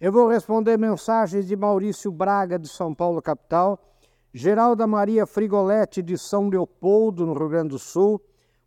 Eu 0.00 0.10
vou 0.10 0.28
responder 0.28 0.78
mensagens 0.78 1.46
de 1.46 1.54
Maurício 1.54 2.10
Braga, 2.10 2.58
de 2.58 2.66
São 2.66 2.94
Paulo, 2.94 3.20
capital, 3.20 3.78
Geralda 4.32 4.86
Maria 4.86 5.26
Frigoletti, 5.26 6.00
de 6.00 6.16
São 6.16 6.48
Leopoldo, 6.48 7.26
no 7.26 7.34
Rio 7.34 7.50
Grande 7.50 7.68
do 7.68 7.78
Sul, 7.78 8.18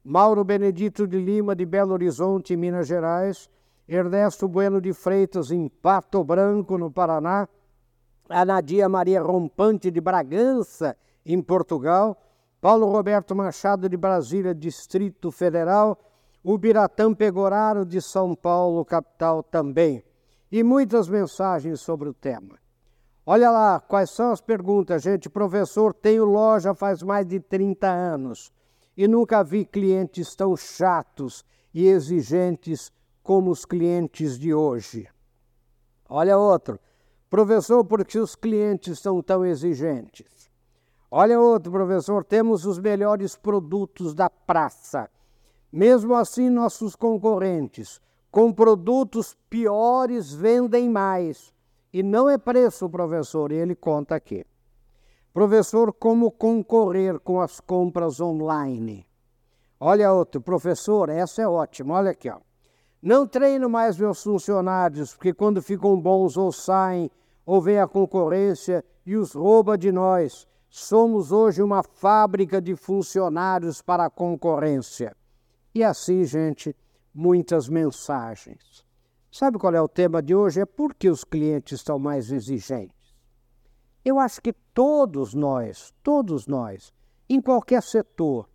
Mauro 0.04 0.44
Benedito 0.44 1.08
de 1.08 1.18
Lima, 1.18 1.56
de 1.56 1.66
Belo 1.66 1.94
Horizonte, 1.94 2.56
Minas 2.56 2.86
Gerais, 2.86 3.50
Ernesto 3.88 4.48
Bueno 4.48 4.80
de 4.80 4.94
Freitas, 4.94 5.50
em 5.50 5.68
Pato 5.68 6.24
Branco, 6.24 6.78
no 6.78 6.92
Paraná, 6.92 7.50
Anadia 8.30 8.88
Maria 8.88 9.20
Rompante, 9.20 9.90
de 9.90 10.00
Bragança, 10.00 10.96
em 11.26 11.42
Portugal, 11.42 12.16
Paulo 12.62 12.86
Roberto 12.86 13.36
Machado, 13.36 13.90
de 13.90 13.98
Brasília, 13.98 14.54
Distrito 14.54 15.32
Federal, 15.32 15.98
o 16.44 16.60
Biratã 16.60 17.12
Pegoraro, 17.12 17.88
de 17.88 18.00
São 18.00 18.36
Paulo, 18.36 18.86
capital 18.86 19.42
também. 19.42 20.04
E 20.54 20.62
muitas 20.62 21.10
mensagens 21.10 21.82
sobre 21.82 22.08
o 22.08 22.14
tema. 22.14 22.60
Olha 23.26 23.50
lá, 23.50 23.80
quais 23.80 24.12
são 24.12 24.32
as 24.32 24.40
perguntas, 24.40 25.02
gente? 25.02 25.28
Professor, 25.28 25.96
tenho 25.96 26.26
loja 26.26 26.76
faz 26.76 27.02
mais 27.02 27.26
de 27.26 27.40
30 27.40 27.88
anos 27.88 28.54
e 28.96 29.08
nunca 29.08 29.44
vi 29.44 29.66
clientes 29.66 30.36
tão 30.36 30.56
chatos 30.56 31.44
e 31.74 31.88
exigentes 31.88 32.92
como 33.24 33.50
os 33.50 33.66
clientes 33.66 34.38
de 34.38 34.54
hoje. 34.54 35.10
Olha 36.08 36.38
outro. 36.38 36.80
Professor, 37.32 37.84
por 37.84 38.06
que 38.06 38.20
os 38.20 38.36
clientes 38.36 39.00
são 39.00 39.24
tão 39.24 39.44
exigentes? 39.44 40.52
Olha 41.10 41.40
outro, 41.40 41.72
professor, 41.72 42.24
temos 42.24 42.64
os 42.64 42.78
melhores 42.78 43.36
produtos 43.36 44.14
da 44.14 44.30
praça. 44.30 45.10
Mesmo 45.72 46.14
assim, 46.14 46.48
nossos 46.48 46.96
concorrentes, 46.96 48.00
com 48.34 48.52
produtos 48.52 49.38
piores, 49.48 50.34
vendem 50.34 50.90
mais. 50.90 51.54
E 51.94 52.02
não 52.02 52.28
é 52.28 52.36
preço, 52.36 52.90
professor, 52.90 53.52
e 53.52 53.56
ele 53.58 53.76
conta 53.76 54.16
aqui. 54.16 54.44
Professor, 55.32 55.94
como 55.94 56.32
concorrer 56.32 57.20
com 57.20 57.40
as 57.40 57.60
compras 57.60 58.20
online? 58.20 59.06
Olha 59.80 60.12
outro, 60.12 60.42
professor, 60.42 61.10
essa 61.10 61.44
é 61.44 61.48
ótima, 61.48 61.94
olha 61.94 62.10
aqui, 62.10 62.28
ó. 62.28 62.40
Não 63.00 63.28
treino 63.28 63.70
mais 63.70 64.00
meus 64.00 64.24
funcionários, 64.24 65.14
porque 65.14 65.32
quando 65.32 65.62
ficam 65.62 66.02
bons 66.02 66.36
ou 66.36 66.52
saem, 66.52 67.12
ou 67.46 67.62
vem 67.62 67.80
a 67.80 67.88
concorrência 67.88 68.84
e 69.06 69.16
os 69.16 69.34
rouba 69.34 69.78
de 69.78 69.92
nós. 69.92 70.48
Somos 70.72 71.32
hoje 71.32 71.62
uma 71.62 71.84
fábrica 71.84 72.60
de 72.60 72.76
funcionários 72.76 73.80
para 73.80 74.06
a 74.06 74.10
concorrência. 74.10 75.16
E 75.76 75.84
assim, 75.84 76.24
gente, 76.24 76.76
muitas 77.14 77.70
mensagens. 77.70 78.84
Sabe 79.32 79.58
qual 79.58 79.74
é 79.74 79.82
o 79.82 79.88
tema 79.88 80.22
de 80.22 80.34
hoje? 80.34 80.62
É 80.62 80.66
por 80.66 80.94
que 80.94 81.10
os 81.10 81.24
clientes 81.24 81.80
estão 81.80 82.00
mais 82.00 82.32
exigentes. 82.32 83.16
Eu 84.04 84.20
acho 84.20 84.42
que 84.42 84.54
todos 84.74 85.34
nós, 85.34 85.94
todos 86.04 86.46
nós, 86.46 86.94
em 87.30 87.42
qualquer 87.42 87.82
setor, 87.82 88.50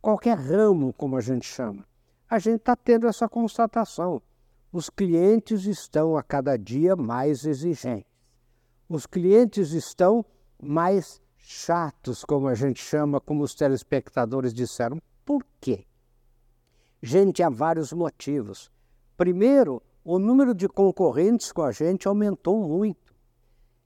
qualquer 0.00 0.36
ramo, 0.36 0.92
como 0.92 1.16
a 1.16 1.20
gente 1.20 1.46
chama, 1.46 1.86
a 2.28 2.38
gente 2.38 2.60
está 2.60 2.74
tendo 2.74 3.06
essa 3.06 3.28
constatação. 3.28 4.20
Os 4.72 4.88
clientes 4.88 5.64
estão 5.64 6.16
a 6.16 6.22
cada 6.22 6.56
dia 6.56 6.94
mais 6.94 7.44
exigentes. 7.44 8.10
Os 8.88 9.06
clientes 9.06 9.72
estão 9.72 10.24
mais 10.60 11.20
chatos, 11.36 12.24
como 12.24 12.46
a 12.48 12.54
gente 12.54 12.82
chama, 12.82 13.20
como 13.20 13.42
os 13.42 13.54
telespectadores 13.54 14.52
disseram. 14.52 15.00
Por 15.24 15.44
quê? 15.60 15.86
Gente, 17.02 17.42
há 17.42 17.48
vários 17.48 17.92
motivos. 17.92 18.70
Primeiro, 19.16 19.82
o 20.04 20.18
número 20.18 20.54
de 20.54 20.68
concorrentes 20.68 21.50
com 21.50 21.62
a 21.62 21.72
gente 21.72 22.06
aumentou 22.06 22.58
muito. 22.58 23.14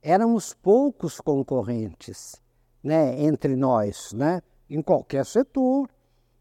Éramos 0.01 0.53
poucos 0.53 1.19
concorrentes 1.19 2.41
né, 2.83 3.19
entre 3.23 3.55
nós, 3.55 4.13
né, 4.13 4.41
em 4.69 4.81
qualquer 4.81 5.25
setor, 5.25 5.89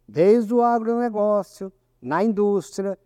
desde 0.07 0.53
o 0.53 0.62
agronegócio, 0.62 1.73
na 2.03 2.23
indústria, 2.23 2.99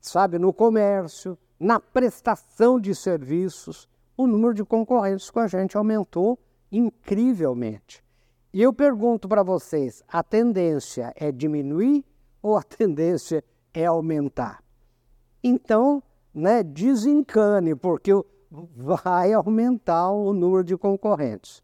sabe, 0.00 0.38
no 0.38 0.52
comércio, 0.52 1.36
na 1.60 1.78
prestação 1.78 2.80
de 2.80 2.94
serviços, 2.94 3.88
o 4.16 4.26
número 4.26 4.54
de 4.54 4.64
concorrentes 4.64 5.30
com 5.30 5.40
a 5.40 5.46
gente 5.46 5.76
aumentou 5.76 6.38
incrivelmente. 6.72 8.02
E 8.52 8.62
eu 8.62 8.72
pergunto 8.72 9.28
para 9.28 9.42
vocês: 9.42 10.02
a 10.08 10.22
tendência 10.22 11.12
é 11.16 11.30
diminuir 11.30 12.04
ou 12.42 12.56
a 12.56 12.62
tendência 12.62 13.44
é 13.72 13.86
aumentar? 13.86 14.62
Então, 15.42 16.02
né, 16.34 16.62
desencane, 16.62 17.74
porque 17.74 18.12
vai 18.50 19.32
aumentar 19.32 20.10
o 20.10 20.32
número 20.32 20.64
de 20.64 20.76
concorrentes. 20.76 21.62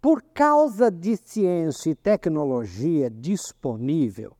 Por 0.00 0.22
causa 0.34 0.90
de 0.90 1.16
ciência 1.16 1.90
e 1.90 1.94
tecnologia 1.94 3.08
disponível, 3.08 4.36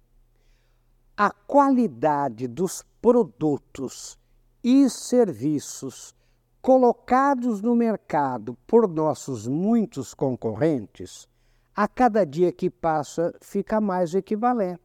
a 1.17 1.31
qualidade 1.31 2.49
dos 2.49 2.85
produtos 3.01 4.19
e 4.63 4.89
serviços 4.91 6.15
colocados 6.61 7.61
no 7.61 7.77
mercado 7.77 8.57
por 8.67 8.89
nossos 8.89 9.47
muitos 9.47 10.15
concorrentes, 10.15 11.29
a 11.75 11.87
cada 11.89 12.25
dia 12.25 12.53
que 12.53 12.69
passa 12.69 13.33
fica 13.41 13.81
mais 13.81 14.15
equivalente. 14.15 14.82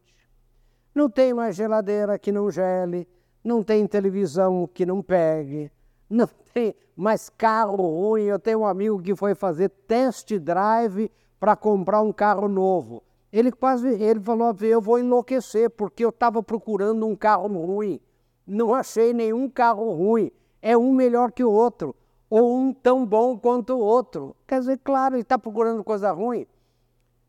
Não 0.94 1.08
tem 1.08 1.32
mais 1.32 1.54
geladeira 1.54 2.18
que 2.18 2.32
não 2.32 2.50
gele, 2.50 3.06
não 3.44 3.62
tem 3.62 3.86
televisão 3.86 4.68
que 4.72 4.84
não 4.84 5.02
pegue, 5.02 5.70
não 6.08 6.28
tem 6.52 6.74
mais 6.96 7.28
carro 7.28 7.76
ruim. 7.76 8.22
Eu 8.22 8.38
tenho 8.38 8.60
um 8.60 8.66
amigo 8.66 9.00
que 9.00 9.14
foi 9.14 9.34
fazer 9.34 9.68
test 9.68 10.32
drive 10.38 11.10
para 11.38 11.54
comprar 11.54 12.02
um 12.02 12.12
carro 12.12 12.48
novo. 12.48 13.02
Ele 13.32 13.52
quase 13.52 13.88
ele 13.88 14.20
falou: 14.20 14.54
eu 14.60 14.80
vou 14.80 14.98
enlouquecer 14.98 15.70
porque 15.70 16.04
eu 16.04 16.08
estava 16.08 16.42
procurando 16.42 17.06
um 17.06 17.14
carro 17.14 17.46
ruim. 17.46 18.00
Não 18.46 18.74
achei 18.74 19.12
nenhum 19.12 19.48
carro 19.48 19.92
ruim. 19.92 20.30
É 20.60 20.76
um 20.76 20.92
melhor 20.92 21.30
que 21.30 21.44
o 21.44 21.50
outro, 21.50 21.94
ou 22.28 22.56
um 22.58 22.72
tão 22.72 23.06
bom 23.06 23.38
quanto 23.38 23.74
o 23.74 23.78
outro. 23.78 24.34
Quer 24.46 24.60
dizer, 24.60 24.78
claro, 24.78 25.14
ele 25.14 25.22
está 25.22 25.38
procurando 25.38 25.84
coisa 25.84 26.10
ruim. 26.10 26.46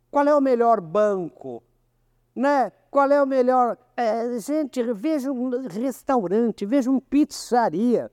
Qual 0.09 0.25
é 0.25 0.35
o 0.35 0.41
melhor 0.41 0.81
banco? 0.81 1.61
Né? 2.35 2.71
Qual 2.89 3.11
é 3.11 3.21
o 3.21 3.27
melhor? 3.27 3.77
É, 3.95 4.39
gente, 4.39 4.81
veja 4.93 5.31
um 5.31 5.67
restaurante, 5.67 6.65
veja 6.65 6.89
uma 6.89 7.01
pizzaria, 7.01 8.11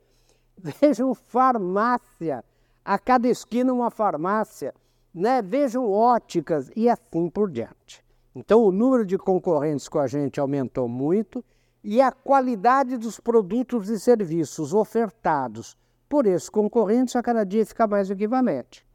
vejam 0.58 1.14
farmácia, 1.14 2.44
a 2.84 2.98
cada 2.98 3.26
esquina 3.26 3.72
uma 3.72 3.90
farmácia, 3.90 4.74
né? 5.14 5.40
vejam 5.40 5.90
óticas 5.90 6.70
e 6.76 6.88
assim 6.88 7.30
por 7.30 7.50
diante. 7.50 8.04
Então, 8.34 8.62
o 8.62 8.70
número 8.70 9.06
de 9.06 9.16
concorrentes 9.16 9.88
com 9.88 9.98
a 9.98 10.06
gente 10.06 10.38
aumentou 10.38 10.86
muito 10.86 11.42
e 11.82 12.02
a 12.02 12.12
qualidade 12.12 12.98
dos 12.98 13.18
produtos 13.18 13.88
e 13.88 13.98
serviços 13.98 14.74
ofertados 14.74 15.74
por 16.06 16.26
esses 16.26 16.50
concorrentes 16.50 17.16
a 17.16 17.22
cada 17.22 17.44
dia 17.44 17.64
fica 17.64 17.86
mais 17.86 18.10
equivalente. 18.10 18.86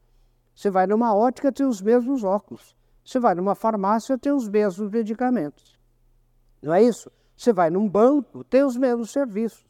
Você 0.54 0.70
vai 0.70 0.86
numa 0.86 1.16
ótica, 1.16 1.52
tem 1.52 1.66
os 1.66 1.82
mesmos 1.82 2.24
óculos. 2.24 2.76
Você 3.04 3.20
vai 3.20 3.36
numa 3.36 3.56
farmácia, 3.56 4.18
tem 4.18 4.32
os 4.32 4.48
mesmos 4.48 4.90
medicamentos. 4.90 5.80
Não 6.62 6.74
é 6.74 6.84
isso? 6.84 7.12
Você 7.36 7.52
vai 7.52 7.70
num 7.70 7.90
banco, 7.90 8.44
tem 8.44 8.64
os 8.64 8.78
mesmos 8.78 9.12
serviços. 9.12 9.66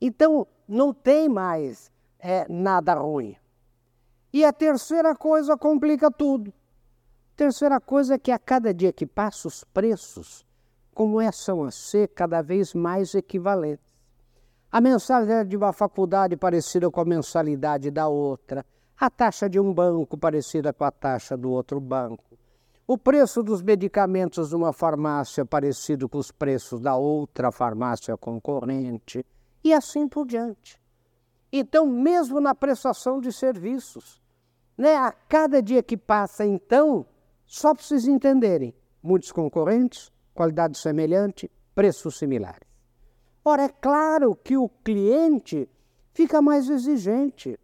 Então, 0.00 0.46
não 0.66 0.94
tem 0.94 1.28
mais 1.28 1.90
é, 2.18 2.46
nada 2.48 2.94
ruim. 2.94 3.36
E 4.32 4.44
a 4.44 4.52
terceira 4.52 5.14
coisa 5.14 5.56
complica 5.56 6.10
tudo. 6.10 6.52
Terceira 7.34 7.80
coisa 7.80 8.14
é 8.14 8.18
que 8.18 8.30
a 8.30 8.38
cada 8.38 8.72
dia 8.72 8.92
que 8.92 9.04
passa, 9.04 9.48
os 9.48 9.64
preços 9.64 10.46
começam 10.94 11.64
a 11.64 11.70
ser 11.70 12.08
cada 12.08 12.42
vez 12.42 12.74
mais 12.74 13.14
equivalentes. 13.14 13.90
A 14.70 14.80
mensalidade 14.80 15.48
de 15.48 15.56
uma 15.56 15.72
faculdade 15.72 16.36
parecida 16.36 16.88
com 16.90 17.00
a 17.00 17.04
mensalidade 17.04 17.90
da 17.90 18.06
outra, 18.06 18.64
a 19.00 19.10
taxa 19.10 19.48
de 19.48 19.58
um 19.58 19.74
banco 19.74 20.16
parecida 20.16 20.72
com 20.72 20.84
a 20.84 20.90
taxa 20.92 21.36
do 21.36 21.50
outro 21.50 21.80
banco 21.80 22.30
o 22.92 22.98
preço 22.98 23.40
dos 23.40 23.62
medicamentos 23.62 24.50
numa 24.50 24.72
farmácia 24.72 25.46
parecido 25.46 26.08
com 26.08 26.18
os 26.18 26.32
preços 26.32 26.80
da 26.80 26.96
outra 26.96 27.52
farmácia 27.52 28.16
concorrente 28.16 29.24
e 29.62 29.72
assim 29.72 30.08
por 30.08 30.26
diante. 30.26 30.76
Então, 31.52 31.86
mesmo 31.86 32.40
na 32.40 32.52
prestação 32.52 33.20
de 33.20 33.32
serviços, 33.32 34.20
né, 34.76 34.96
a 34.96 35.12
cada 35.12 35.62
dia 35.62 35.84
que 35.84 35.96
passa, 35.96 36.44
então, 36.44 37.06
só 37.46 37.72
para 37.72 37.84
vocês 37.84 38.08
entenderem, 38.08 38.74
muitos 39.00 39.30
concorrentes, 39.30 40.10
qualidade 40.34 40.76
semelhante, 40.76 41.48
preços 41.72 42.18
similares. 42.18 42.68
Ora, 43.44 43.66
é 43.66 43.68
claro 43.68 44.34
que 44.34 44.56
o 44.56 44.68
cliente 44.68 45.68
fica 46.12 46.42
mais 46.42 46.68
exigente. 46.68 47.56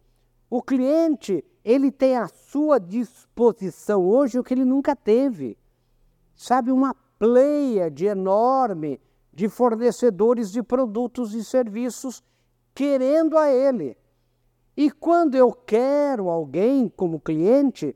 O 0.49 0.61
cliente 0.61 1.43
ele 1.63 1.91
tem 1.91 2.15
à 2.15 2.27
sua 2.27 2.79
disposição 2.79 4.07
hoje 4.07 4.39
o 4.39 4.43
que 4.43 4.53
ele 4.53 4.63
nunca 4.63 4.95
teve. 4.95 5.57
Sabe, 6.35 6.71
uma 6.71 6.95
pleia 7.19 7.91
de 7.91 8.05
enorme 8.05 9.01
de 9.33 9.49
fornecedores 9.49 10.51
de 10.51 10.63
produtos 10.63 11.33
e 11.33 11.43
serviços 11.43 12.23
querendo 12.73 13.37
a 13.37 13.51
ele. 13.51 13.97
E 14.75 14.89
quando 14.89 15.35
eu 15.35 15.51
quero 15.51 16.29
alguém 16.29 16.87
como 16.87 17.19
cliente, 17.19 17.95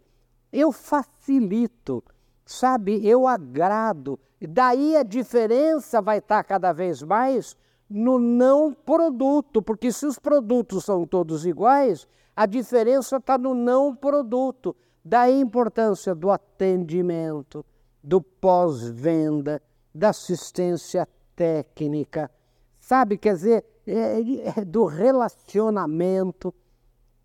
eu 0.51 0.71
facilito, 0.71 2.03
sabe? 2.45 3.07
Eu 3.07 3.25
agrado. 3.25 4.19
Daí 4.41 4.97
a 4.97 5.03
diferença 5.03 6.01
vai 6.01 6.17
estar 6.17 6.43
cada 6.43 6.73
vez 6.73 7.01
mais 7.01 7.55
no 7.91 8.17
não 8.17 8.73
produto, 8.73 9.61
porque 9.61 9.91
se 9.91 10.05
os 10.05 10.17
produtos 10.17 10.85
são 10.85 11.05
todos 11.05 11.45
iguais, 11.45 12.07
a 12.35 12.45
diferença 12.45 13.17
está 13.17 13.37
no 13.37 13.53
não 13.53 13.93
produto. 13.93 14.75
Daí 15.03 15.33
a 15.33 15.39
importância 15.39 16.15
do 16.15 16.29
atendimento, 16.29 17.65
do 18.01 18.21
pós-venda, 18.21 19.61
da 19.93 20.09
assistência 20.09 21.07
técnica, 21.35 22.31
sabe? 22.79 23.17
Quer 23.17 23.35
dizer, 23.35 23.65
é, 23.85 24.59
é 24.59 24.65
do 24.65 24.85
relacionamento. 24.85 26.53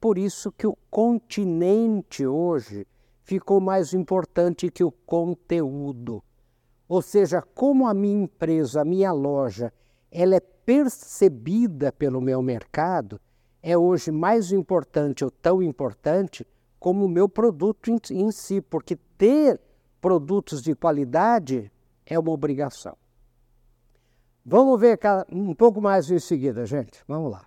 Por 0.00 0.18
isso 0.18 0.50
que 0.50 0.66
o 0.66 0.76
continente 0.90 2.26
hoje 2.26 2.86
ficou 3.22 3.60
mais 3.60 3.94
importante 3.94 4.70
que 4.70 4.82
o 4.82 4.90
conteúdo. 4.90 6.22
Ou 6.88 7.02
seja, 7.02 7.42
como 7.42 7.86
a 7.86 7.94
minha 7.94 8.24
empresa, 8.24 8.82
a 8.82 8.84
minha 8.84 9.12
loja, 9.12 9.72
ela 10.10 10.36
é 10.36 10.40
percebida 10.66 11.92
pelo 11.92 12.20
meu 12.20 12.42
mercado, 12.42 13.20
é 13.62 13.78
hoje 13.78 14.10
mais 14.10 14.50
importante 14.50 15.24
ou 15.24 15.30
tão 15.30 15.62
importante 15.62 16.44
como 16.80 17.04
o 17.04 17.08
meu 17.08 17.28
produto 17.28 17.88
em, 17.88 17.98
em 18.10 18.32
si, 18.32 18.60
porque 18.60 18.96
ter 19.16 19.60
produtos 20.00 20.60
de 20.60 20.74
qualidade 20.74 21.70
é 22.04 22.18
uma 22.18 22.32
obrigação. 22.32 22.96
Vamos 24.44 24.80
ver 24.80 24.98
um 25.30 25.54
pouco 25.54 25.80
mais 25.80 26.10
em 26.10 26.18
seguida, 26.18 26.66
gente. 26.66 27.02
Vamos 27.06 27.30
lá. 27.30 27.46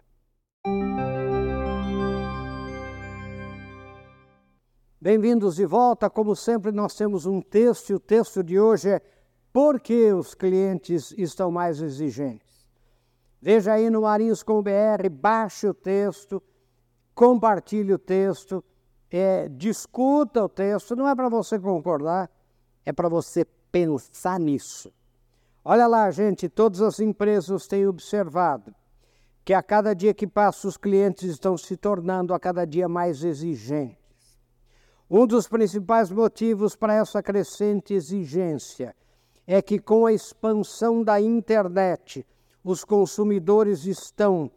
Bem-vindos 5.02 5.56
de 5.56 5.66
volta. 5.66 6.10
Como 6.10 6.36
sempre, 6.36 6.72
nós 6.72 6.96
temos 6.96 7.26
um 7.26 7.42
texto 7.42 7.90
e 7.90 7.94
o 7.94 8.00
texto 8.00 8.44
de 8.44 8.60
hoje 8.60 8.90
é 8.90 9.02
Por 9.52 9.80
que 9.80 10.12
os 10.12 10.34
clientes 10.34 11.14
estão 11.18 11.50
mais 11.50 11.82
exigentes? 11.82 12.49
Veja 13.42 13.74
aí 13.74 13.90
no 13.90 14.02
Marinhos 14.02 14.44
com 14.44 14.62
BR, 14.62 15.10
baixe 15.10 15.68
o 15.68 15.74
texto, 15.74 16.44
compartilhe 17.16 17.94
o 17.94 17.98
texto, 17.98 18.64
é, 19.10 19.48
discuta 19.50 20.44
o 20.44 20.50
texto. 20.50 20.96
Não 20.96 21.08
é 21.08 21.16
para 21.16 21.30
você 21.30 21.58
concordar, 21.58 22.30
é 22.86 22.92
para 22.92 23.08
você 23.08 23.46
pensar 23.72 24.40
nisso. 24.40 24.92
Olha 25.64 25.88
lá, 25.88 26.10
gente, 26.12 26.50
todas 26.50 26.82
as 26.82 27.00
empresas 27.00 27.68
têm 27.68 27.88
observado 27.88 28.74
que 29.46 29.54
a 29.54 29.64
cada 29.64 29.94
dia 29.94 30.14
que 30.14 30.28
passa 30.28 30.68
os 30.68 30.78
clientes 30.78 31.24
estão 31.24 31.58
se 31.58 31.76
tornando 31.78 32.34
a 32.34 32.40
cada 32.40 32.66
dia 32.66 32.88
mais 32.88 33.24
exigentes. 33.24 33.98
Um 35.10 35.26
dos 35.26 35.48
principais 35.48 36.12
motivos 36.12 36.76
para 36.76 36.94
essa 36.94 37.24
crescente 37.24 37.94
exigência 37.94 38.96
é 39.48 39.62
que, 39.62 39.80
com 39.80 40.06
a 40.06 40.14
expansão 40.14 41.04
da 41.04 41.20
internet, 41.20 42.26
os 42.70 42.84
consumidores 42.84 43.86
estão 43.86 44.52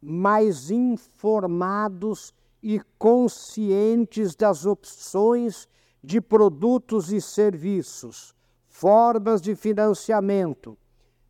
mais 0.00 0.70
informados 0.70 2.32
e 2.62 2.80
conscientes 2.96 4.36
das 4.36 4.64
opções 4.64 5.68
de 6.02 6.20
produtos 6.20 7.12
e 7.12 7.20
serviços, 7.20 8.36
formas 8.68 9.40
de 9.40 9.56
financiamento, 9.56 10.78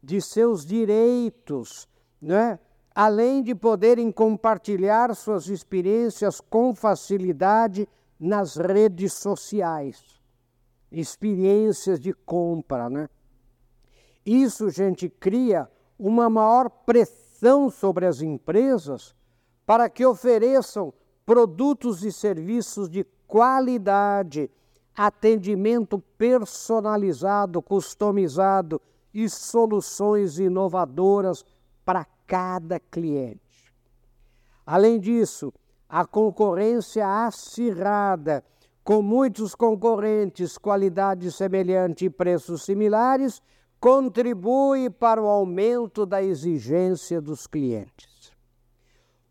de 0.03 0.21
seus 0.21 0.67
direitos, 0.67 1.89
né? 2.21 2.59
além 2.95 3.43
de 3.43 3.55
poderem 3.55 4.13
compartilhar 4.13 5.15
suas 5.15 5.49
experiências 5.49 6.39
com 6.39 6.75
facilidade 6.75 7.89
nas 8.21 8.57
redes 8.57 9.15
sociais, 9.15 10.21
experiências 10.93 11.99
de 11.99 12.13
compra, 12.13 12.91
né? 12.91 13.09
Isso, 14.27 14.69
gente, 14.71 15.09
cria 15.09 15.71
uma 15.99 16.29
maior 16.29 16.69
pressão 16.69 17.71
sobre 17.71 18.07
as 18.07 18.21
empresas 18.21 19.15
para 19.65 19.89
que 19.89 20.05
ofereçam 20.05 20.93
produtos 21.25 22.05
e 22.05 22.13
serviços 22.13 22.89
de 22.89 23.05
qualidade, 23.27 24.51
atendimento 24.95 25.99
personalizado, 26.17 27.61
customizado 27.61 28.81
e 29.13 29.29
soluções 29.29 30.39
inovadoras 30.39 31.45
para 31.85 32.07
cada 32.27 32.79
cliente. 32.79 33.41
Além 34.65 35.01
disso, 35.01 35.53
a 35.89 36.05
concorrência 36.05 37.07
acirrada, 37.27 38.45
com 38.83 39.03
muitos 39.03 39.55
concorrentes, 39.55 40.59
qualidade 40.59 41.31
semelhante 41.33 42.05
e 42.05 42.11
preços 42.11 42.63
similares, 42.63 43.43
contribui 43.87 44.91
para 44.91 45.23
o 45.23 45.29
aumento 45.29 46.05
da 46.05 46.21
exigência 46.21 47.21
dos 47.21 47.47
clientes. 47.47 48.33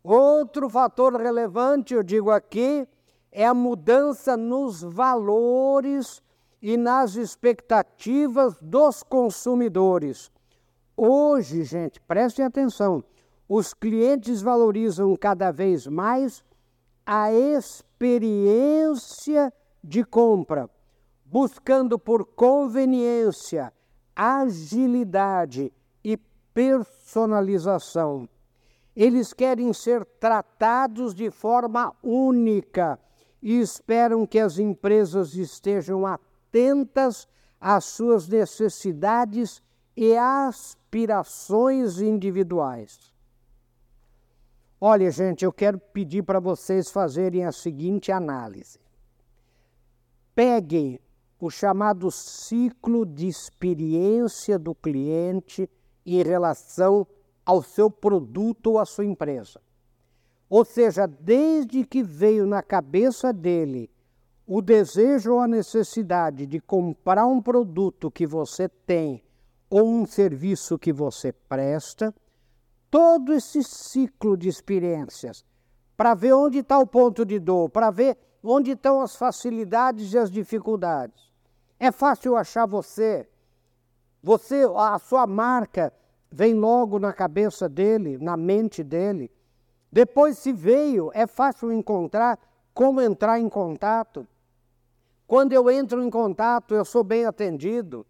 Outro 0.02 0.70
fator 0.70 1.14
relevante, 1.14 1.92
eu 1.92 2.02
digo 2.02 2.30
aqui, 2.30 2.88
é 3.30 3.44
a 3.44 3.52
mudança 3.52 4.34
nos 4.34 4.80
valores 4.80 6.22
e 6.62 6.78
nas 6.78 7.16
expectativas 7.16 8.56
dos 8.58 9.02
consumidores. 9.02 10.32
Hoje, 10.96 11.62
gente, 11.62 12.00
prestem 12.00 12.46
atenção, 12.46 13.04
os 13.46 13.74
clientes 13.74 14.40
valorizam 14.40 15.14
cada 15.16 15.50
vez 15.50 15.86
mais 15.86 16.42
a 17.04 17.30
experiência 17.30 17.92
de 19.84 20.02
compra, 20.02 20.70
buscando 21.26 21.98
por 21.98 22.24
conveniência, 22.24 23.70
agilidade 24.16 25.70
e 26.02 26.16
personalização. 26.54 28.26
Eles 28.96 29.34
querem 29.34 29.72
ser 29.74 30.06
tratados 30.18 31.14
de 31.14 31.30
forma 31.30 31.94
única 32.02 32.98
e 33.42 33.60
esperam 33.60 34.26
que 34.26 34.38
as 34.38 34.58
empresas 34.58 35.34
estejam 35.34 36.06
atentas 36.06 37.28
às 37.60 37.84
suas 37.84 38.26
necessidades 38.26 39.62
e 39.94 40.16
aspirações 40.16 42.00
individuais. 42.00 43.14
Olha, 44.80 45.10
gente, 45.10 45.44
eu 45.44 45.52
quero 45.52 45.78
pedir 45.78 46.22
para 46.22 46.40
vocês 46.40 46.90
fazerem 46.90 47.44
a 47.44 47.52
seguinte 47.52 48.12
análise. 48.12 48.78
Peguem 50.34 51.00
o 51.38 51.50
chamado 51.50 52.10
ciclo 52.10 53.04
de 53.04 53.26
experiência 53.26 54.58
do 54.58 54.74
cliente 54.74 55.68
em 56.04 56.22
relação 56.22 57.06
ao 57.44 57.62
seu 57.62 57.90
produto 57.90 58.72
ou 58.72 58.78
à 58.78 58.86
sua 58.86 59.04
empresa. 59.04 59.60
Ou 60.48 60.64
seja, 60.64 61.06
desde 61.06 61.84
que 61.84 62.02
veio 62.02 62.46
na 62.46 62.62
cabeça 62.62 63.32
dele 63.32 63.90
o 64.46 64.62
desejo 64.62 65.34
ou 65.34 65.40
a 65.40 65.48
necessidade 65.48 66.46
de 66.46 66.60
comprar 66.60 67.26
um 67.26 67.42
produto 67.42 68.10
que 68.10 68.26
você 68.26 68.68
tem 68.68 69.22
ou 69.68 69.88
um 69.88 70.06
serviço 70.06 70.78
que 70.78 70.92
você 70.92 71.32
presta, 71.32 72.14
todo 72.88 73.32
esse 73.32 73.64
ciclo 73.64 74.36
de 74.36 74.48
experiências 74.48 75.44
para 75.96 76.14
ver 76.14 76.34
onde 76.34 76.58
está 76.58 76.78
o 76.78 76.86
ponto 76.86 77.24
de 77.24 77.40
dor, 77.40 77.68
para 77.70 77.90
ver 77.90 78.16
onde 78.42 78.72
estão 78.72 79.00
as 79.00 79.16
facilidades 79.16 80.12
e 80.12 80.18
as 80.18 80.30
dificuldades. 80.30 81.25
É 81.78 81.92
fácil 81.92 82.36
achar 82.36 82.66
você, 82.66 83.28
você, 84.22 84.64
a 84.76 84.98
sua 84.98 85.26
marca 85.26 85.92
vem 86.30 86.54
logo 86.54 86.98
na 86.98 87.12
cabeça 87.12 87.68
dele, 87.68 88.18
na 88.18 88.36
mente 88.36 88.82
dele. 88.82 89.30
Depois, 89.92 90.38
se 90.38 90.52
veio, 90.52 91.10
é 91.14 91.26
fácil 91.26 91.72
encontrar 91.72 92.38
como 92.74 93.00
entrar 93.00 93.38
em 93.38 93.48
contato. 93.48 94.26
Quando 95.26 95.52
eu 95.52 95.70
entro 95.70 96.02
em 96.02 96.10
contato, 96.10 96.74
eu 96.74 96.84
sou 96.84 97.02
bem 97.02 97.24
atendido. 97.24 98.06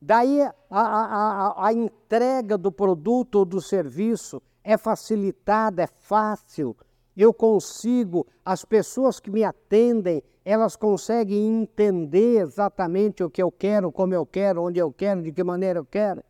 Daí 0.00 0.42
a, 0.42 0.52
a, 0.70 1.66
a, 1.66 1.72
entrega 1.72 2.58
do 2.58 2.70
produto 2.70 3.36
ou 3.36 3.44
do 3.44 3.60
serviço 3.60 4.42
é 4.62 4.76
facilitada, 4.76 5.82
é 5.82 5.86
fácil. 5.86 6.76
Eu 7.16 7.32
consigo, 7.32 8.26
as 8.44 8.64
pessoas 8.64 9.18
que 9.18 9.30
me 9.30 9.42
atendem, 9.42 10.22
elas 10.44 10.76
conseguem 10.76 11.62
entender 11.62 12.40
exatamente 12.40 13.24
o 13.24 13.30
que 13.30 13.42
eu 13.42 13.50
quero, 13.50 13.90
como 13.90 14.12
eu 14.12 14.26
quero, 14.26 14.62
onde 14.62 14.78
eu 14.78 14.92
quero, 14.92 15.22
de 15.22 15.32
que 15.32 15.42
maneira 15.42 15.78
eu 15.78 15.84
quero. 15.84 16.22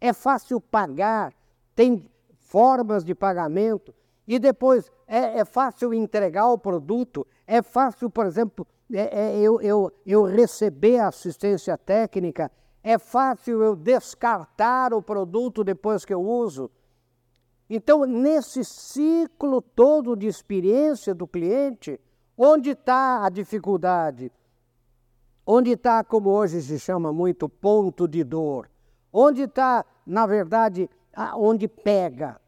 É 0.00 0.12
fácil 0.12 0.60
pagar, 0.60 1.34
tem 1.74 2.08
formas 2.38 3.04
de 3.04 3.14
pagamento. 3.14 3.94
E 4.26 4.38
depois 4.38 4.90
é, 5.06 5.40
é 5.40 5.44
fácil 5.44 5.92
entregar 5.92 6.46
o 6.48 6.58
produto, 6.58 7.26
é 7.46 7.60
fácil, 7.60 8.08
por 8.08 8.24
exemplo, 8.26 8.66
é, 8.92 9.34
é, 9.34 9.38
eu, 9.38 9.60
eu, 9.60 9.92
eu 10.06 10.24
receber 10.24 11.00
assistência 11.00 11.76
técnica, 11.76 12.50
é 12.82 12.98
fácil 12.98 13.62
eu 13.62 13.76
descartar 13.76 14.94
o 14.94 15.02
produto 15.02 15.62
depois 15.62 16.06
que 16.06 16.14
eu 16.14 16.22
uso. 16.22 16.70
Então, 17.68 18.06
nesse 18.06 18.64
ciclo 18.64 19.60
todo 19.60 20.16
de 20.16 20.26
experiência 20.26 21.14
do 21.14 21.26
cliente, 21.26 22.00
onde 22.38 22.70
está 22.70 23.24
a 23.26 23.28
dificuldade? 23.28 24.30
Onde 25.44 25.72
está, 25.72 26.04
como 26.04 26.30
hoje 26.30 26.62
se 26.62 26.78
chama 26.78 27.12
muito, 27.12 27.48
ponto 27.48 28.06
de 28.06 28.22
dor? 28.22 28.70
Onde 29.12 29.42
está, 29.42 29.84
na 30.06 30.24
verdade, 30.26 30.88
onde 31.34 31.66
pega? 31.66 32.40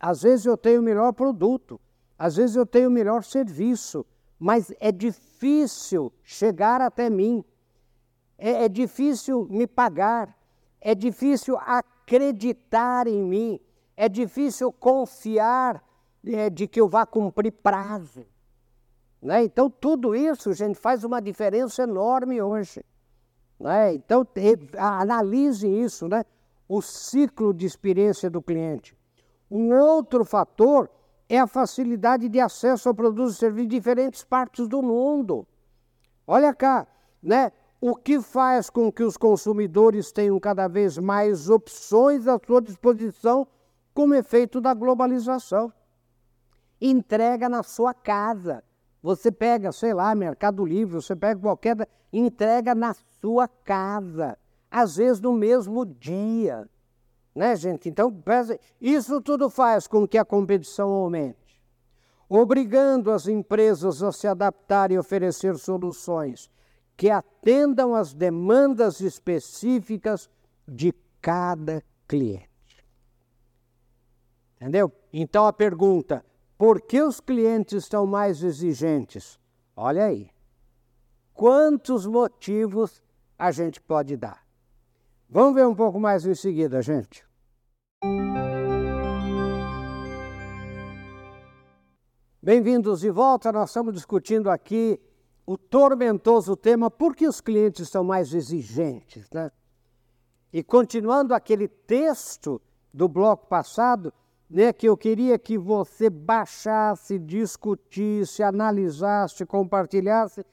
Às 0.00 0.22
vezes 0.22 0.46
eu 0.46 0.56
tenho 0.56 0.80
o 0.80 0.82
melhor 0.82 1.12
produto, 1.12 1.78
às 2.18 2.36
vezes 2.36 2.56
eu 2.56 2.64
tenho 2.64 2.88
o 2.88 2.92
melhor 2.92 3.22
serviço, 3.24 4.06
mas 4.38 4.72
é 4.80 4.90
difícil 4.90 6.12
chegar 6.22 6.80
até 6.80 7.10
mim, 7.10 7.44
é, 8.38 8.64
é 8.64 8.68
difícil 8.68 9.46
me 9.50 9.66
pagar, 9.66 10.36
é 10.80 10.94
difícil 10.94 11.56
acreditar 11.58 13.06
em 13.06 13.22
mim, 13.22 13.60
é 13.96 14.08
difícil 14.08 14.72
confiar 14.72 15.82
é, 16.24 16.48
de 16.48 16.66
que 16.66 16.80
eu 16.80 16.88
vá 16.88 17.04
cumprir 17.04 17.52
prazo. 17.52 18.26
Né? 19.24 19.42
Então, 19.44 19.70
tudo 19.70 20.14
isso, 20.14 20.52
gente, 20.52 20.78
faz 20.78 21.02
uma 21.02 21.18
diferença 21.18 21.84
enorme 21.84 22.42
hoje. 22.42 22.84
Né? 23.58 23.94
Então, 23.94 24.26
analise 24.76 25.66
isso, 25.66 26.06
né? 26.06 26.26
o 26.68 26.82
ciclo 26.82 27.54
de 27.54 27.64
experiência 27.64 28.28
do 28.28 28.42
cliente. 28.42 28.94
Um 29.50 29.74
outro 29.74 30.26
fator 30.26 30.90
é 31.26 31.40
a 31.40 31.46
facilidade 31.46 32.28
de 32.28 32.38
acesso 32.38 32.90
a 32.90 32.94
produtos 32.94 33.36
e 33.36 33.38
serviços 33.38 33.70
de 33.70 33.76
diferentes 33.76 34.22
partes 34.22 34.68
do 34.68 34.82
mundo. 34.82 35.46
Olha 36.26 36.52
cá, 36.52 36.86
né? 37.22 37.50
o 37.80 37.96
que 37.96 38.20
faz 38.20 38.68
com 38.68 38.92
que 38.92 39.02
os 39.02 39.16
consumidores 39.16 40.12
tenham 40.12 40.38
cada 40.38 40.68
vez 40.68 40.98
mais 40.98 41.48
opções 41.48 42.28
à 42.28 42.38
sua 42.46 42.60
disposição 42.60 43.46
como 43.94 44.14
efeito 44.14 44.60
da 44.60 44.74
globalização. 44.74 45.72
Entrega 46.78 47.48
na 47.48 47.62
sua 47.62 47.94
casa. 47.94 48.62
Você 49.04 49.30
pega, 49.30 49.70
sei 49.70 49.92
lá, 49.92 50.14
Mercado 50.14 50.64
Livre, 50.64 50.94
você 50.94 51.14
pega 51.14 51.38
qualquer. 51.38 51.86
entrega 52.10 52.74
na 52.74 52.96
sua 53.20 53.46
casa. 53.46 54.34
Às 54.70 54.96
vezes 54.96 55.20
no 55.20 55.34
mesmo 55.34 55.84
dia. 55.84 56.66
Né, 57.34 57.54
gente? 57.54 57.86
Então, 57.86 58.10
isso 58.80 59.20
tudo 59.20 59.50
faz 59.50 59.86
com 59.86 60.08
que 60.08 60.16
a 60.16 60.24
competição 60.24 60.88
aumente, 60.88 61.60
obrigando 62.26 63.10
as 63.10 63.28
empresas 63.28 64.02
a 64.02 64.10
se 64.10 64.26
adaptarem 64.26 64.94
e 64.94 64.98
oferecer 64.98 65.58
soluções 65.58 66.50
que 66.96 67.10
atendam 67.10 67.94
às 67.94 68.14
demandas 68.14 69.00
específicas 69.00 70.30
de 70.66 70.94
cada 71.20 71.84
cliente. 72.08 72.48
Entendeu? 74.56 74.90
Então 75.12 75.44
a 75.44 75.52
pergunta: 75.52 76.24
por 76.56 76.80
que 76.80 77.02
os 77.02 77.20
clientes 77.20 77.84
estão 77.84 78.06
mais 78.06 78.42
exigentes? 78.42 79.38
Olha 79.76 80.04
aí. 80.04 80.30
Quantos 81.32 82.06
motivos 82.06 83.02
a 83.38 83.50
gente 83.50 83.80
pode 83.80 84.16
dar? 84.16 84.44
Vamos 85.28 85.54
ver 85.54 85.66
um 85.66 85.74
pouco 85.74 85.98
mais 85.98 86.24
em 86.24 86.34
seguida, 86.34 86.80
gente. 86.80 87.26
Bem-vindos 92.40 93.00
de 93.00 93.10
volta. 93.10 93.50
Nós 93.50 93.70
estamos 93.70 93.94
discutindo 93.94 94.48
aqui 94.48 95.00
o 95.44 95.58
tormentoso 95.58 96.56
tema 96.56 96.90
por 96.90 97.16
que 97.16 97.26
os 97.26 97.40
clientes 97.40 97.88
são 97.88 98.04
mais 98.04 98.32
exigentes, 98.32 99.28
né? 99.30 99.50
E 100.52 100.62
continuando 100.62 101.34
aquele 101.34 101.66
texto 101.66 102.62
do 102.92 103.08
bloco 103.08 103.48
passado, 103.48 104.12
né, 104.48 104.72
que 104.72 104.88
eu 104.88 104.96
queria 104.96 105.38
que 105.38 105.56
você 105.58 106.08
baixasse, 106.10 107.18
discutisse, 107.18 108.42
analisasse, 108.42 109.44
compartilhasse. 109.46 110.44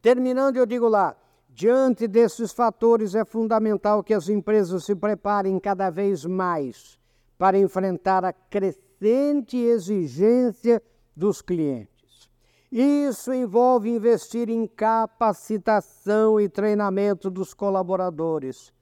Terminando, 0.00 0.56
eu 0.56 0.66
digo 0.66 0.88
lá: 0.88 1.16
diante 1.48 2.08
desses 2.08 2.52
fatores, 2.52 3.14
é 3.14 3.24
fundamental 3.24 4.02
que 4.02 4.14
as 4.14 4.28
empresas 4.28 4.84
se 4.84 4.94
preparem 4.94 5.58
cada 5.58 5.90
vez 5.90 6.24
mais 6.24 6.98
para 7.36 7.58
enfrentar 7.58 8.24
a 8.24 8.32
crescente 8.32 9.56
exigência 9.56 10.82
dos 11.14 11.42
clientes. 11.42 12.30
Isso 12.70 13.34
envolve 13.34 13.90
investir 13.90 14.48
em 14.48 14.66
capacitação 14.66 16.40
e 16.40 16.48
treinamento 16.48 17.28
dos 17.28 17.52
colaboradores. 17.52 18.72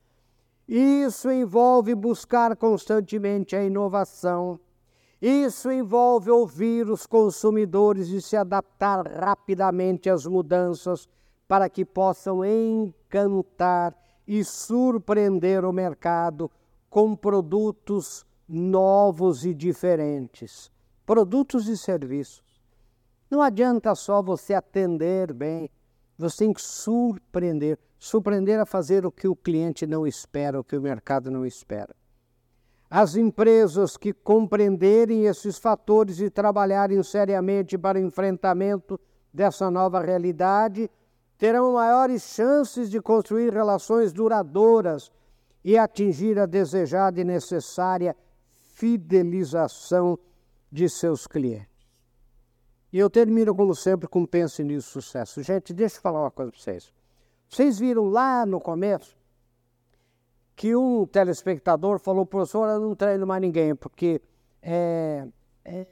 Isso 0.73 1.29
envolve 1.33 1.97
buscar 1.97 2.55
constantemente 2.55 3.57
a 3.57 3.65
inovação. 3.65 4.61
Isso 5.21 5.69
envolve 5.69 6.31
ouvir 6.31 6.89
os 6.89 7.07
consumidores 7.07 8.07
e 8.07 8.23
se 8.23 8.37
adaptar 8.37 9.05
rapidamente 9.05 10.09
às 10.09 10.25
mudanças 10.25 11.09
para 11.49 11.69
que 11.69 11.85
possam 11.85 12.45
encantar 12.45 13.97
e 14.25 14.45
surpreender 14.45 15.65
o 15.65 15.73
mercado 15.73 16.49
com 16.89 17.17
produtos 17.17 18.25
novos 18.49 19.45
e 19.45 19.53
diferentes, 19.53 20.71
produtos 21.05 21.67
e 21.67 21.77
serviços. 21.77 22.63
Não 23.29 23.43
adianta 23.43 23.93
só 23.97 24.23
você 24.23 24.55
atender 24.55 25.33
bem, 25.33 25.69
você 26.21 26.45
tem 26.45 26.53
que 26.53 26.63
surpreender 26.63 27.79
surpreender 28.01 28.59
a 28.59 28.65
fazer 28.65 29.05
o 29.05 29.13
que 29.13 29.29
o 29.29 29.37
cliente 29.37 29.87
não 29.87 30.07
espera, 30.07 30.59
o 30.59 30.65
que 30.65 30.75
o 30.75 30.81
mercado 30.81 31.31
não 31.31 31.45
espera. 31.45 31.95
As 32.89 33.15
empresas 33.15 33.97
que 33.97 34.13
compreenderem 34.13 35.27
esses 35.27 35.59
fatores 35.59 36.19
e 36.19 36.31
trabalharem 36.31 37.01
seriamente 37.03 37.77
para 37.77 37.99
o 37.99 38.03
enfrentamento 38.03 38.99
dessa 39.33 39.71
nova 39.71 40.01
realidade 40.01 40.91
terão 41.37 41.75
maiores 41.75 42.23
chances 42.23 42.91
de 42.91 43.01
construir 43.01 43.53
relações 43.53 44.13
duradouras 44.13 45.13
e 45.63 45.77
atingir 45.77 46.39
a 46.39 46.47
desejada 46.47 47.21
e 47.21 47.25
necessária 47.25 48.17
fidelização 48.75 50.19
de 50.73 50.89
seus 50.89 51.27
clientes. 51.27 51.70
E 52.93 52.99
eu 52.99 53.09
termino, 53.09 53.55
como 53.55 53.75
sempre, 53.75 54.09
com 54.09 54.27
Pense 54.27 54.65
Nisso 54.65 54.91
Sucesso. 54.91 55.43
Gente, 55.43 55.73
deixa 55.73 55.97
eu 55.97 56.01
falar 56.01 56.23
uma 56.23 56.31
coisa 56.31 56.51
para 56.51 56.61
vocês. 56.61 56.93
Vocês 57.49 57.79
viram 57.79 58.05
lá 58.05 58.45
no 58.45 58.61
começo 58.61 59.17
que 60.57 60.77
um 60.77 61.07
telespectador 61.07 61.99
falou, 61.99 62.27
professor, 62.27 62.69
eu 62.69 62.81
não 62.81 62.95
treino 62.95 63.27
mais 63.27 63.41
ninguém, 63.41 63.75
porque 63.75 64.21
é, 64.61 65.27
é, 65.65 65.87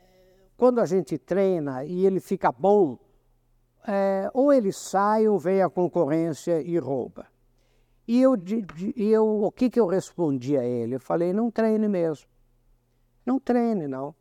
quando 0.57 0.81
a 0.81 0.85
gente 0.85 1.17
treina 1.17 1.85
e 1.85 2.05
ele 2.05 2.21
fica 2.21 2.53
bom, 2.53 2.99
é, 3.87 4.29
ou 4.35 4.53
ele 4.53 4.73
sai 4.73 5.27
ou 5.27 5.39
vem 5.39 5.63
a 5.63 5.71
concorrência 5.71 6.61
e 6.61 6.77
rouba. 6.79 7.27
E 8.07 8.21
eu, 8.21 8.35
eu, 8.97 9.45
o 9.45 9.51
que, 9.51 9.71
que 9.71 9.81
eu 9.81 9.87
respondi 9.87 10.57
a 10.57 10.65
ele? 10.65 10.97
Eu 10.97 11.01
falei, 11.01 11.33
não 11.33 11.51
treine 11.51 11.89
mesmo. 11.89 12.27
Não 13.25 13.39
treine, 13.39 13.87
não. 13.87 14.15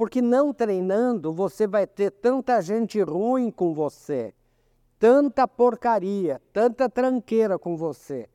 Porque 0.00 0.22
não 0.22 0.50
treinando, 0.50 1.30
você 1.30 1.66
vai 1.66 1.86
ter 1.86 2.10
tanta 2.10 2.58
gente 2.62 3.02
ruim 3.02 3.50
com 3.50 3.74
você, 3.74 4.32
tanta 4.98 5.46
porcaria, 5.46 6.40
tanta 6.54 6.88
tranqueira 6.88 7.58
com 7.58 7.76
você. 7.76 8.26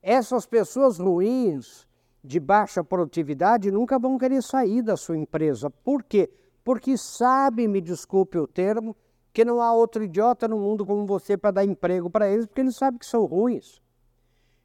Essas 0.00 0.46
pessoas 0.46 1.00
ruins, 1.00 1.88
de 2.22 2.38
baixa 2.38 2.84
produtividade, 2.84 3.72
nunca 3.72 3.98
vão 3.98 4.16
querer 4.16 4.40
sair 4.44 4.80
da 4.80 4.96
sua 4.96 5.16
empresa. 5.16 5.68
Por 5.68 6.04
quê? 6.04 6.30
Porque 6.62 6.96
sabe, 6.96 7.66
me 7.66 7.80
desculpe 7.80 8.38
o 8.38 8.46
termo, 8.46 8.96
que 9.32 9.44
não 9.44 9.60
há 9.60 9.72
outro 9.72 10.04
idiota 10.04 10.46
no 10.46 10.60
mundo 10.60 10.86
como 10.86 11.04
você 11.04 11.36
para 11.36 11.50
dar 11.50 11.64
emprego 11.64 12.08
para 12.08 12.30
eles, 12.30 12.46
porque 12.46 12.60
eles 12.60 12.76
sabem 12.76 12.96
que 12.96 13.06
são 13.06 13.24
ruins. 13.24 13.82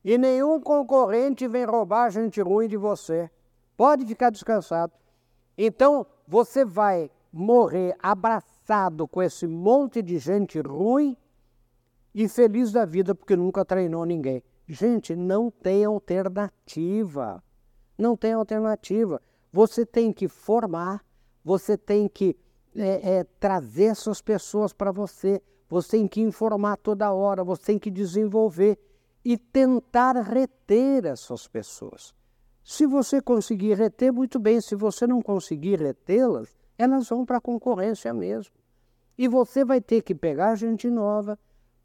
E 0.06 0.20
nenhum 0.20 0.62
concorrente 0.62 1.48
vem 1.48 1.66
roubar 1.66 2.12
gente 2.12 2.40
ruim 2.40 2.68
de 2.68 2.78
você. 2.78 3.28
Pode 3.76 4.06
ficar 4.06 4.30
descansado. 4.30 4.94
Então, 5.58 6.06
você 6.28 6.64
vai 6.64 7.10
morrer 7.32 7.96
abraçado 8.00 9.08
com 9.08 9.22
esse 9.22 9.48
monte 9.48 10.02
de 10.02 10.18
gente 10.20 10.60
ruim 10.60 11.18
e 12.14 12.28
feliz 12.28 12.72
da 12.72 12.86
vida 12.86 13.16
porque 13.16 13.36
nunca 13.36 13.66
treinou 13.66 14.06
ninguém. 14.06 14.44
Gente, 14.68 15.16
não 15.16 15.50
tem 15.50 15.84
alternativa. 15.84 17.44
Não 17.98 18.16
tem 18.16 18.34
alternativa. 18.34 19.22
Você 19.52 19.86
tem 19.86 20.14
que 20.14 20.28
formar, 20.28 21.04
você 21.44 21.78
tem 21.78 22.08
que 22.08 22.38
é, 22.76 23.18
é, 23.18 23.24
trazer 23.40 23.86
essas 23.86 24.22
pessoas 24.22 24.74
para 24.74 24.92
você, 24.92 25.42
você 25.70 25.98
tem 25.98 26.08
que 26.08 26.22
informar 26.22 26.78
toda 26.78 27.12
hora, 27.12 27.44
você 27.44 27.64
tem 27.64 27.80
que 27.80 27.92
desenvolver 27.92 28.80
e 29.24 29.38
tentar 29.38 30.16
reter 30.22 31.06
essas 31.06 31.48
pessoas. 31.48 32.14
Se 32.64 32.88
você 32.88 33.22
conseguir 33.22 33.74
reter, 33.74 34.12
muito 34.12 34.40
bem. 34.40 34.62
Se 34.62 34.76
você 34.76 35.06
não 35.06 35.22
conseguir 35.22 35.80
retê-las, 35.80 36.56
elas 36.78 37.10
vão 37.10 37.26
para 37.26 37.38
a 37.38 37.42
concorrência 37.42 38.14
mesmo. 38.14 38.54
E 39.18 39.28
você 39.28 39.66
vai 39.66 39.82
ter 39.82 40.02
que 40.02 40.16
pegar 40.16 40.56
gente 40.56 40.90
nova, 40.90 41.38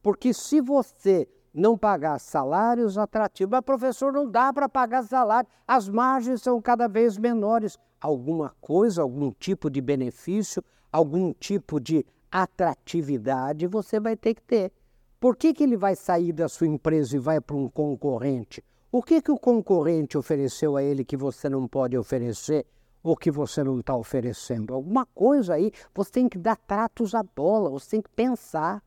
porque 0.02 0.32
se 0.32 0.60
você 0.60 1.28
não 1.52 1.76
pagar 1.76 2.18
salários 2.20 2.96
atrativos, 2.96 3.50
mas 3.50 3.64
professor, 3.64 4.12
não 4.12 4.30
dá 4.30 4.52
para 4.52 4.68
pagar 4.68 5.02
salário, 5.02 5.50
as 5.66 5.88
margens 5.88 6.42
são 6.42 6.62
cada 6.62 6.88
vez 6.88 7.18
menores. 7.18 7.76
alguma 8.00 8.54
coisa, 8.60 9.02
algum 9.02 9.32
tipo 9.32 9.68
de 9.68 9.80
benefício, 9.80 10.62
algum 10.92 11.32
tipo 11.32 11.80
de 11.80 12.06
atratividade, 12.30 13.66
você 13.66 13.98
vai 13.98 14.16
ter 14.16 14.34
que 14.34 14.42
ter. 14.42 14.72
Por 15.18 15.36
que, 15.36 15.52
que 15.52 15.64
ele 15.64 15.76
vai 15.76 15.96
sair 15.96 16.32
da 16.32 16.48
sua 16.48 16.68
empresa 16.68 17.16
e 17.16 17.18
vai 17.18 17.40
para 17.40 17.56
um 17.56 17.68
concorrente? 17.68 18.62
O 18.90 19.02
que, 19.02 19.20
que 19.20 19.30
o 19.30 19.38
concorrente 19.38 20.16
ofereceu 20.16 20.74
a 20.74 20.82
ele 20.82 21.04
que 21.04 21.14
você 21.14 21.46
não 21.46 21.68
pode 21.68 21.94
oferecer 21.94 22.64
ou 23.02 23.14
que 23.14 23.30
você 23.30 23.62
não 23.62 23.80
está 23.80 23.94
oferecendo? 23.94 24.72
Alguma 24.72 25.04
coisa 25.04 25.54
aí, 25.54 25.70
você 25.94 26.10
tem 26.10 26.26
que 26.26 26.38
dar 26.38 26.56
tratos 26.56 27.14
à 27.14 27.22
bola, 27.22 27.68
você 27.68 27.90
tem 27.90 28.00
que 28.00 28.08
pensar. 28.08 28.82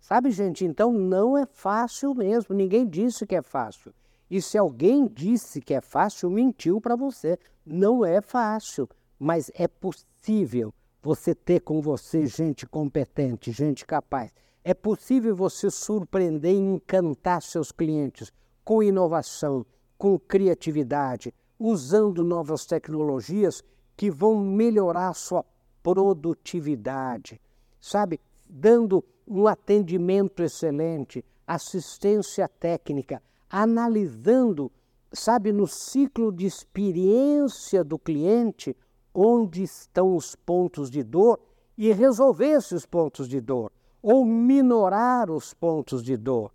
Sabe, 0.00 0.32
gente? 0.32 0.64
Então 0.64 0.92
não 0.92 1.38
é 1.38 1.46
fácil 1.46 2.16
mesmo. 2.16 2.52
Ninguém 2.52 2.84
disse 2.84 3.24
que 3.24 3.36
é 3.36 3.42
fácil. 3.42 3.94
E 4.28 4.42
se 4.42 4.58
alguém 4.58 5.06
disse 5.06 5.60
que 5.60 5.72
é 5.72 5.80
fácil, 5.80 6.28
mentiu 6.28 6.80
para 6.80 6.96
você. 6.96 7.38
Não 7.64 8.04
é 8.04 8.20
fácil, 8.20 8.88
mas 9.20 9.52
é 9.54 9.68
possível 9.68 10.74
você 11.00 11.32
ter 11.32 11.60
com 11.60 11.80
você 11.80 12.26
gente 12.26 12.66
competente, 12.66 13.52
gente 13.52 13.86
capaz. 13.86 14.32
É 14.64 14.74
possível 14.74 15.36
você 15.36 15.70
surpreender 15.70 16.52
e 16.52 16.58
encantar 16.58 17.40
seus 17.40 17.70
clientes 17.70 18.32
com 18.64 18.82
inovação, 18.82 19.64
com 19.96 20.18
criatividade, 20.18 21.34
usando 21.58 22.24
novas 22.24 22.66
tecnologias 22.66 23.62
que 23.96 24.10
vão 24.10 24.36
melhorar 24.36 25.14
sua 25.14 25.44
produtividade, 25.82 27.40
sabe? 27.80 28.20
Dando 28.48 29.04
um 29.26 29.46
atendimento 29.46 30.42
excelente, 30.42 31.24
assistência 31.46 32.48
técnica, 32.48 33.22
analisando, 33.48 34.70
sabe, 35.12 35.52
no 35.52 35.66
ciclo 35.66 36.32
de 36.32 36.46
experiência 36.46 37.84
do 37.84 37.98
cliente, 37.98 38.76
onde 39.14 39.62
estão 39.62 40.16
os 40.16 40.34
pontos 40.34 40.90
de 40.90 41.02
dor 41.02 41.38
e 41.76 41.92
resolver 41.92 42.52
esses 42.52 42.86
pontos 42.86 43.28
de 43.28 43.40
dor 43.40 43.70
ou 44.02 44.24
minorar 44.24 45.30
os 45.30 45.54
pontos 45.54 46.02
de 46.02 46.16
dor, 46.16 46.52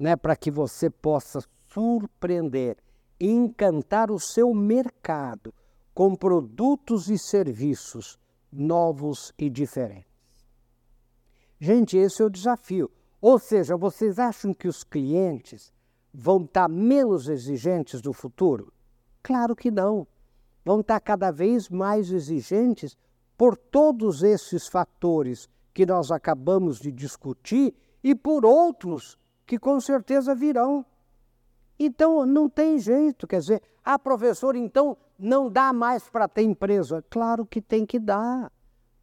né, 0.00 0.16
para 0.16 0.34
que 0.34 0.50
você 0.50 0.88
possa 0.88 1.44
surpreender, 1.68 2.78
encantar 3.20 4.10
o 4.10 4.18
seu 4.18 4.54
mercado 4.54 5.52
com 5.92 6.14
produtos 6.14 7.10
e 7.10 7.18
serviços 7.18 8.18
novos 8.50 9.34
e 9.38 9.50
diferentes. 9.50 10.08
Gente, 11.60 11.98
esse 11.98 12.22
é 12.22 12.24
o 12.24 12.30
desafio. 12.30 12.90
Ou 13.20 13.38
seja, 13.38 13.76
vocês 13.76 14.18
acham 14.18 14.54
que 14.54 14.66
os 14.66 14.82
clientes 14.82 15.70
vão 16.14 16.44
estar 16.44 16.66
menos 16.66 17.28
exigentes 17.28 18.00
no 18.00 18.14
futuro? 18.14 18.72
Claro 19.22 19.54
que 19.54 19.70
não. 19.70 20.06
Vão 20.64 20.80
estar 20.80 20.98
cada 21.00 21.30
vez 21.30 21.68
mais 21.68 22.10
exigentes 22.10 22.96
por 23.36 23.54
todos 23.54 24.22
esses 24.22 24.66
fatores 24.66 25.46
que 25.74 25.84
nós 25.84 26.10
acabamos 26.10 26.78
de 26.78 26.90
discutir 26.90 27.74
e 28.02 28.14
por 28.14 28.46
outros 28.46 29.19
que 29.50 29.58
com 29.58 29.80
certeza 29.80 30.32
virão. 30.32 30.86
Então 31.76 32.24
não 32.24 32.48
tem 32.48 32.78
jeito, 32.78 33.26
quer 33.26 33.40
dizer, 33.40 33.60
ah, 33.84 33.98
professor, 33.98 34.54
então 34.54 34.96
não 35.18 35.50
dá 35.50 35.72
mais 35.72 36.08
para 36.08 36.28
ter 36.28 36.42
empresa. 36.42 37.04
Claro 37.10 37.44
que 37.44 37.60
tem 37.60 37.84
que 37.84 37.98
dar. 37.98 38.52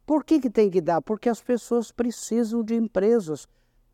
Por 0.06 0.24
que, 0.24 0.40
que 0.40 0.48
tem 0.48 0.70
que 0.70 0.80
dar? 0.80 1.02
Porque 1.02 1.28
as 1.28 1.42
pessoas 1.42 1.92
precisam 1.92 2.64
de 2.64 2.74
empresas 2.74 3.46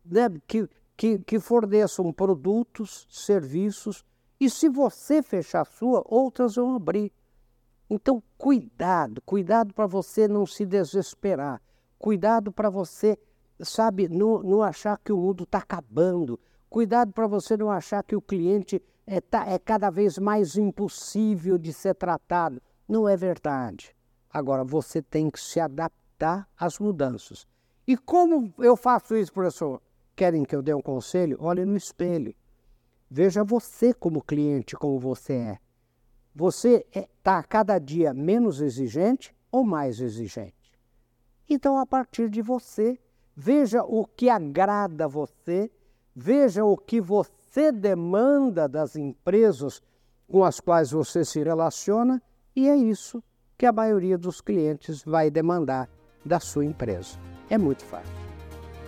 né, 0.05 0.29
que, 0.47 0.65
que, 0.95 1.19
que 1.19 1.41
forneçam 1.41 2.13
produtos, 2.13 3.05
serviços, 3.09 4.05
e 4.39 4.49
se 4.49 4.69
você 4.69 5.21
fechar 5.21 5.63
a 5.63 5.65
sua, 5.65 6.05
outras 6.05 6.55
vão 6.55 6.73
abrir. 6.73 7.11
Então, 7.89 8.23
cuidado, 8.37 9.21
cuidado 9.23 9.73
para 9.73 9.87
você 9.87 10.25
não 10.25 10.45
se 10.45 10.65
desesperar. 10.65 11.61
Cuidado 11.99 12.49
para 12.49 12.69
você, 12.69 13.19
sabe, 13.59 14.07
não, 14.07 14.41
não 14.43 14.61
achar 14.61 14.99
que 15.03 15.11
o 15.11 15.17
mundo 15.17 15.43
está 15.43 15.59
acabando. 15.59 16.39
Cuidado 16.69 17.11
para 17.13 17.27
você 17.27 17.55
não 17.55 17.71
achar 17.71 18.03
que 18.03 18.15
o 18.15 18.21
cliente 18.21 18.81
é, 19.07 19.21
tá, 19.21 19.45
é 19.47 19.57
cada 19.57 19.89
vez 19.89 20.17
mais 20.17 20.57
impossível 20.57 21.57
de 21.57 21.71
ser 21.71 21.95
tratado. 21.95 22.61
Não 22.87 23.07
é 23.07 23.15
verdade. 23.15 23.95
Agora, 24.29 24.63
você 24.63 25.01
tem 25.01 25.29
que 25.29 25.39
se 25.39 25.59
adaptar 25.59 26.47
às 26.57 26.79
mudanças. 26.79 27.47
E 27.87 27.95
como 27.95 28.53
eu 28.57 28.75
faço 28.75 29.15
isso, 29.15 29.31
professor? 29.31 29.81
Querem 30.15 30.43
que 30.43 30.55
eu 30.55 30.61
dê 30.61 30.73
um 30.73 30.81
conselho? 30.81 31.37
Olhe 31.39 31.65
no 31.65 31.77
espelho. 31.77 32.33
Veja 33.09 33.43
você 33.43 33.93
como 33.93 34.23
cliente, 34.23 34.75
como 34.75 34.99
você 34.99 35.33
é. 35.33 35.59
Você 36.33 36.85
está 36.89 36.99
é, 36.99 37.07
tá 37.23 37.43
cada 37.43 37.79
dia 37.79 38.13
menos 38.13 38.59
exigente 38.59 39.33
ou 39.51 39.63
mais 39.63 39.99
exigente? 40.01 40.55
Então, 41.47 41.77
a 41.77 41.85
partir 41.85 42.29
de 42.29 42.41
você, 42.41 42.99
veja 43.35 43.83
o 43.83 44.05
que 44.05 44.29
agrada 44.29 45.05
a 45.05 45.07
você, 45.07 45.69
veja 46.15 46.63
o 46.63 46.77
que 46.77 47.01
você 47.01 47.71
demanda 47.71 48.67
das 48.67 48.95
empresas 48.95 49.81
com 50.27 50.43
as 50.43 50.59
quais 50.59 50.91
você 50.91 51.25
se 51.25 51.43
relaciona, 51.43 52.21
e 52.55 52.67
é 52.67 52.75
isso 52.75 53.21
que 53.57 53.65
a 53.65 53.71
maioria 53.71 54.17
dos 54.17 54.41
clientes 54.41 55.03
vai 55.03 55.29
demandar 55.29 55.89
da 56.23 56.39
sua 56.39 56.65
empresa. 56.65 57.17
É 57.49 57.57
muito 57.57 57.83
fácil. 57.83 58.13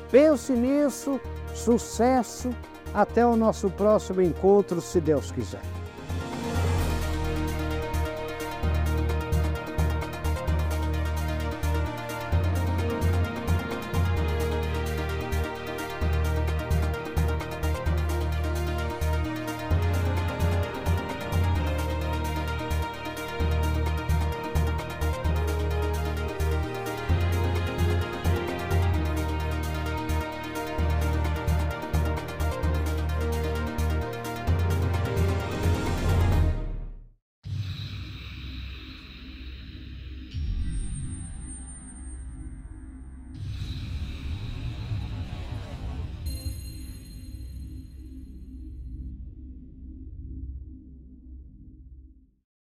Pense 0.10 0.54
nisso, 0.54 1.20
sucesso, 1.54 2.50
até 2.94 3.26
o 3.26 3.36
nosso 3.36 3.70
próximo 3.70 4.22
encontro, 4.22 4.82
se 4.82 5.00
Deus 5.02 5.32
quiser. 5.32 5.62